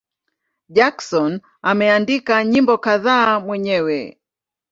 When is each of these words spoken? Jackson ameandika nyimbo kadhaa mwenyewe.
Jackson 0.69 1.41
ameandika 1.61 2.43
nyimbo 2.43 2.77
kadhaa 2.77 3.39
mwenyewe. 3.39 4.19